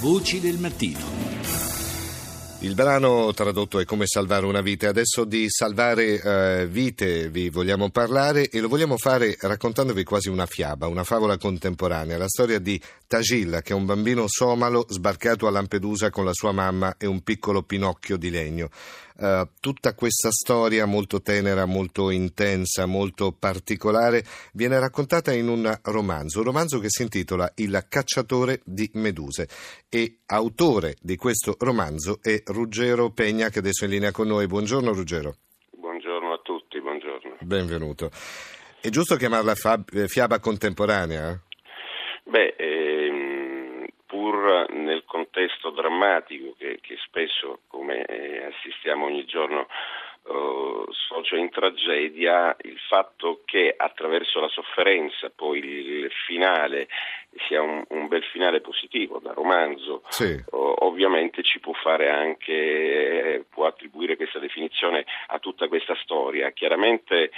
[0.00, 1.28] Voci del mattino.
[2.60, 4.88] Il brano tradotto è come salvare una vita.
[4.88, 10.46] Adesso di salvare eh, vite vi vogliamo parlare e lo vogliamo fare raccontandovi quasi una
[10.46, 15.50] fiaba, una favola contemporanea, la storia di Tajil, che è un bambino somalo sbarcato a
[15.50, 18.70] Lampedusa con la sua mamma e un piccolo Pinocchio di legno.
[19.18, 24.22] Uh, tutta questa storia molto tenera, molto intensa, molto particolare
[24.52, 29.48] viene raccontata in un romanzo, un romanzo che si intitola Il cacciatore di meduse
[29.88, 34.46] e autore di questo romanzo è Ruggero Pegna che adesso è in linea con noi.
[34.46, 35.34] Buongiorno Ruggero.
[35.72, 37.38] Buongiorno a tutti, buongiorno.
[37.40, 38.10] Benvenuto.
[38.80, 41.42] È giusto chiamarla fab- fiaba contemporanea?
[42.22, 42.77] Beh, nel
[45.28, 49.66] contesto drammatico che, che spesso, come eh, assistiamo ogni giorno,
[50.28, 56.86] Uh, socia in tragedia il fatto che attraverso la sofferenza poi il finale
[57.46, 60.38] sia un, un bel finale positivo da romanzo sì.
[60.50, 67.30] ovviamente ci può fare anche eh, può attribuire questa definizione a tutta questa storia chiaramente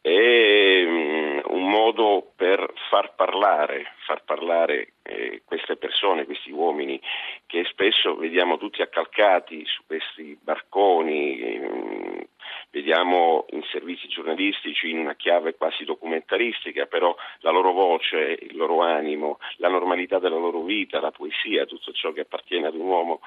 [0.00, 7.00] è um, un modo per far parlare, far parlare eh, queste persone, questi uomini
[7.48, 12.28] che spesso vediamo tutti accalcati su questi barconi, eh,
[12.70, 18.82] vediamo in servizi giornalistici in una chiave quasi documentaristica, però la loro voce, il loro
[18.82, 23.20] animo, la normalità della loro vita, la poesia, tutto ciò che appartiene ad un uomo,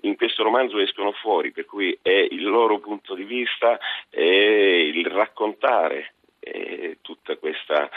[0.00, 5.04] in, questo romanzo escono fuori, per cui è il loro punto di vista, è il
[5.04, 6.14] raccontare
[7.02, 7.90] tutta questa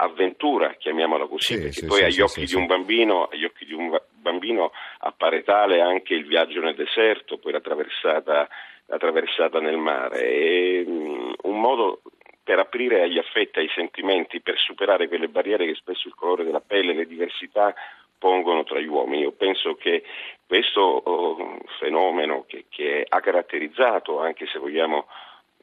[0.00, 3.64] avventura, chiamiamola così, sì, perché sì, poi sì, agli occhi di un bambino, agli occhi
[3.64, 4.70] di un bambino
[5.18, 8.48] appare tale anche il viaggio nel deserto, poi la traversata,
[8.86, 10.20] la traversata nel mare.
[10.20, 12.02] È um, un modo
[12.44, 16.62] per aprire agli affetti, ai sentimenti, per superare quelle barriere che spesso il colore della
[16.64, 17.74] pelle, le diversità
[18.16, 19.22] pongono tra gli uomini.
[19.22, 20.04] Io penso che
[20.46, 25.08] questo oh, fenomeno che, che, ha caratterizzato, anche se vogliamo,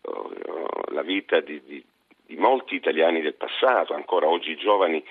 [0.01, 0.31] oh,
[0.91, 1.83] la vita di, di
[2.27, 5.03] di molti italiani del passato, ancora oggi giovani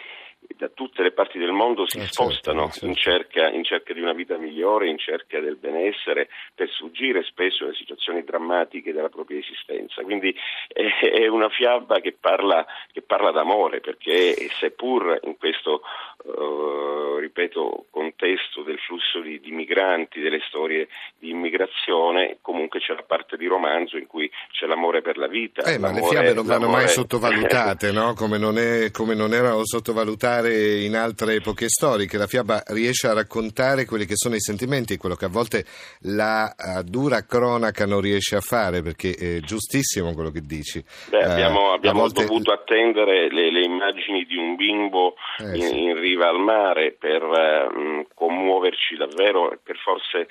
[0.56, 2.86] da tutte le parti del mondo si eh certo, spostano certo, certo.
[2.86, 7.64] In, cerca, in, cerca, di una vita migliore, in cerca del benessere, per sfuggire spesso
[7.64, 10.02] alle situazioni drammatiche della propria esistenza.
[10.02, 10.34] Quindi
[10.68, 15.82] è, è una fiaba che parla, che parla, d'amore, perché seppur in questo,
[16.24, 23.04] uh, ripeto, contesto del flusso di, di, migranti, delle storie di immigrazione, comunque c'è la
[23.06, 25.62] parte di romanzo in cui c'è l'amore per la vita.
[25.62, 28.14] Eh, ma le fiabe non vanno mai sottovalutate, no?
[28.14, 32.16] come, non è, come non erano sottovalutate raccontare in altre epoche storiche.
[32.16, 35.64] La fiaba riesce a raccontare quelli che sono i sentimenti, quello che a volte
[36.02, 40.82] la uh, dura cronaca non riesce a fare, perché è giustissimo quello che dici.
[41.10, 42.24] Beh, abbiamo, uh, abbiamo volte...
[42.24, 45.82] dovuto attendere le, le, immagini di un bimbo eh, in, sì.
[45.82, 50.28] in, riva al mare per uh, commuoverci davvero, per forse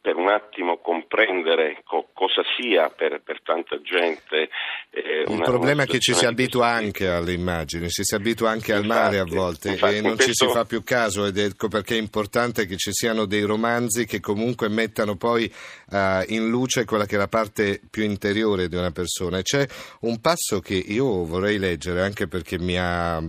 [0.00, 4.48] per un attimo comprendere co- cosa sia per, per tanta gente.
[4.90, 8.72] Eh, Il problema è che ci si abitua anche alle immagini, ci si abitua anche
[8.72, 10.32] infatti, al mare a volte infatti, e non questo...
[10.32, 14.06] ci si fa più caso ed ecco perché è importante che ci siano dei romanzi
[14.06, 15.52] che comunque mettano poi
[15.90, 19.38] uh, in luce quella che è la parte più interiore di una persona.
[19.38, 19.66] E c'è
[20.02, 23.26] un passo che io vorrei leggere anche perché mi ha eh,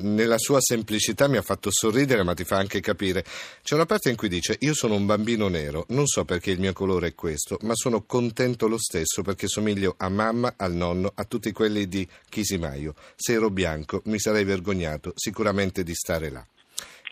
[0.00, 3.24] nella sua semplicità mi ha fatto sorridere, ma ti fa anche capire.
[3.62, 6.60] C'è una parte in cui dice: Io sono un bambino nero, non so perché il
[6.60, 11.12] mio colore è questo, ma sono contento lo stesso perché somiglio a mamma, al nonno,
[11.14, 12.94] a tutti quelli di Chisimaio.
[13.16, 16.46] Se ero bianco mi sarei vergognato sicuramente di stare là.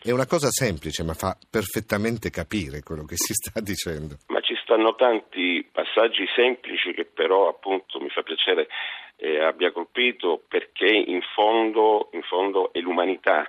[0.08, 4.16] È una cosa semplice, ma fa perfettamente capire quello che si sta dicendo.
[4.28, 8.68] Ma ci stanno tanti passaggi semplici che però appunto mi fa piacere
[9.16, 13.46] eh, abbia colpito perché in fondo, in fondo è l'umanità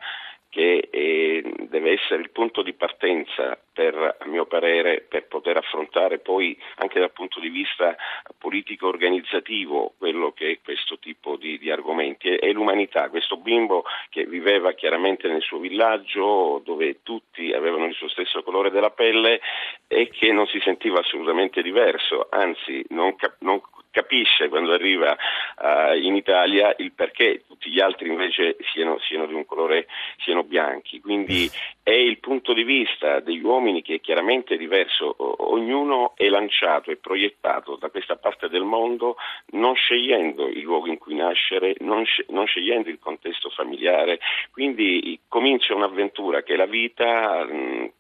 [0.49, 6.19] che eh, deve essere il punto di partenza per, a mio parere, per poter affrontare
[6.19, 7.95] poi anche dal punto di vista
[8.37, 12.27] politico organizzativo quello che è questo tipo di, di argomenti.
[12.27, 17.93] È, è, l'umanità, questo bimbo che viveva chiaramente nel suo villaggio dove tutti avevano il
[17.93, 19.39] suo stesso colore della pelle
[19.87, 23.61] e che non si sentiva assolutamente diverso, anzi non, cap- non
[23.99, 25.11] capisce quando arriva
[25.57, 29.87] uh, in Italia il perché tutti gli altri invece siano, siano di un colore,
[30.23, 31.01] siano bianchi.
[31.01, 31.49] Quindi
[31.83, 36.95] è il punto di vista degli uomini che è chiaramente diverso, ognuno è lanciato e
[36.95, 39.17] proiettato da questa parte del mondo
[39.51, 44.19] non scegliendo il luogo in cui nascere, non, non scegliendo il contesto familiare,
[44.51, 47.91] quindi comincia un'avventura che è la vita mh,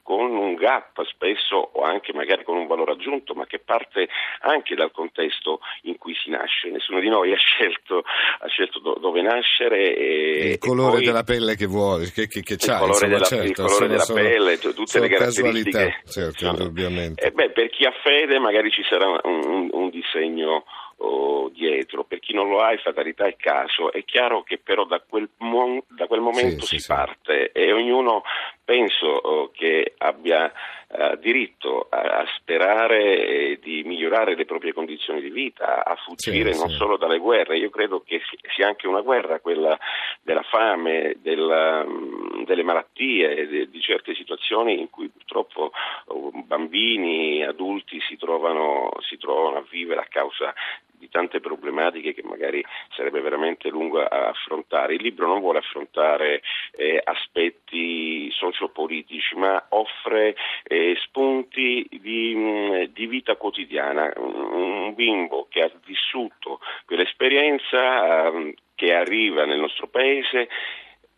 [0.59, 4.07] gap spesso o anche magari con un valore aggiunto, ma che parte
[4.41, 6.69] anche dal contesto in cui si nasce.
[6.69, 8.03] Nessuno di noi ha scelto,
[8.39, 9.95] ha scelto do, dove nascere.
[9.95, 13.45] E, il colore poi, della pelle che vuole, che, che, che c'ha, insomma, della, certo,
[13.45, 16.01] il colore colore della sono, pelle, tutte le caratteristiche.
[16.05, 17.25] Certo, indubbiamente.
[17.25, 20.65] Eh beh, per chi ha fede magari ci sarà un, un, un disegno
[20.99, 24.85] oh, dietro, per chi non lo ha è fatalità e caso, è chiaro che però
[24.85, 27.59] da quel, mo- da quel momento sì, si sì, parte sì.
[27.59, 28.23] e ognuno
[28.69, 30.53] penso oh, che abbia
[30.89, 36.95] eh, diritto a, sperare di migliorare le proprie condizioni di vita, a fuggire non solo
[36.95, 38.21] dalle guerre, io credo che
[38.53, 39.75] sia anche una guerra quella
[40.21, 45.71] della fame, della, mm, delle malattie, di, di certe situazioni in cui purtroppo
[46.05, 50.53] oh, bambini, adulti si trovano, si trovano a vivere a causa
[50.99, 52.63] di tante problematiche che magari
[52.95, 54.95] sarebbe veramente lungo affrontare.
[54.95, 56.41] Il libro non vuole affrontare
[56.75, 64.11] eh, aspetti sociopolitici, ma offre eh, spunti di, mm, di, vita quotidiana.
[64.17, 70.49] Un bimbo che ha vissuto quell'esperienza eh, che arriva nel nostro paese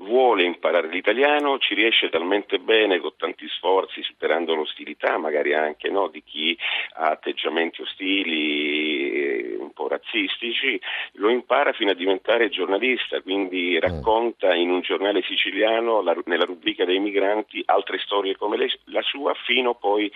[0.01, 6.07] vuole imparare l'italiano, ci riesce talmente bene con tanti sforzi, superando l'ostilità magari anche no,
[6.07, 6.57] di chi
[6.93, 9.20] ha atteggiamenti ostili,
[9.59, 10.79] un po' razzistici,
[11.13, 13.79] lo impara fino a diventare giornalista, quindi mm.
[13.79, 19.01] racconta in un giornale siciliano, la, nella rubrica dei migranti, altre storie come le, la
[19.01, 20.11] sua, fino poi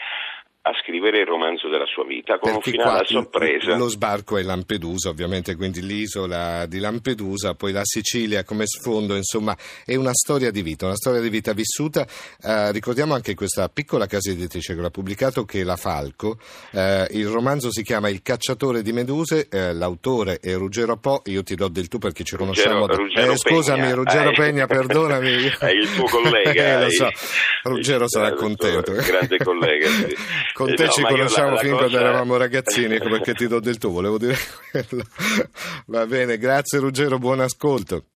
[0.67, 3.75] a scrivere il romanzo della sua vita con Perché un finale a sorpresa.
[3.75, 9.56] Lo sbarco è Lampedusa, ovviamente, quindi l'isola di Lampedusa, poi la Sicilia come sfondo, insomma,
[9.85, 12.07] è una storia di vita, una storia di vita vissuta.
[12.41, 16.39] Eh, ricordiamo anche questa piccola casa editrice che l'ha pubblicato, che è la Falco.
[16.71, 21.44] Eh, il romanzo si chiama Il cacciatore di meduse, eh, l'autore è Ruggero Po, io
[21.44, 22.88] ti do del tu perché ci conosciamo.
[22.88, 23.91] Ruggero, Ruggero eh, scusami.
[23.91, 25.45] Ruggero Pegna, perdonami.
[25.59, 26.81] È il tuo collega.
[26.85, 27.09] lo so,
[27.62, 28.94] Ruggero sarà contento.
[28.94, 30.15] Grande collega, sì.
[30.55, 33.91] Con te no, ci conosciamo fin quando eravamo ragazzini, ecco perché ti do del tu,
[33.91, 34.37] volevo dire
[34.71, 35.03] quello.
[35.87, 38.05] Va bene, grazie Ruggero, buon ascolto.